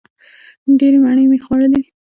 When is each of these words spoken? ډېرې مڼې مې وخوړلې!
ډېرې 0.79 0.97
مڼې 1.03 1.23
مې 1.29 1.37
وخوړلې! 1.39 1.81